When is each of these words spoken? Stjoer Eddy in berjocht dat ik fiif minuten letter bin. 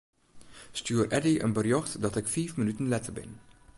Stjoer 0.73 1.11
Eddy 1.11 1.37
in 1.37 1.53
berjocht 1.57 2.01
dat 2.01 2.15
ik 2.15 2.27
fiif 2.33 2.55
minuten 2.57 2.87
letter 2.87 3.13
bin. 3.13 3.39